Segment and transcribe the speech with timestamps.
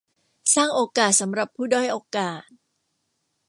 [0.55, 2.45] สร้างโอกาสสำหรับผู้ด้อยโอกาส